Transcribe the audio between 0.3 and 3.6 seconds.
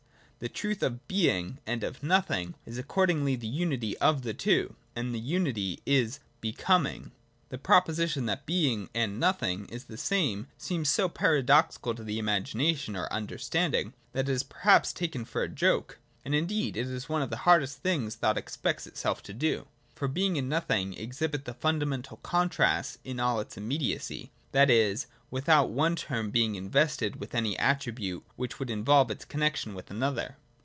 The truth of Being and of Nothing is accordingly the